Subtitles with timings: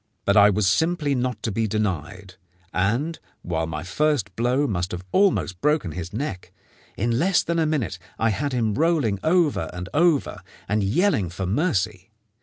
[0.25, 2.33] But I was simply not to be denied,
[2.73, 6.51] and, while my first blow must have almost broken his neck,
[6.97, 11.45] in less than a minute I had him rolling over and over and yelling for
[11.45, 12.09] mercy.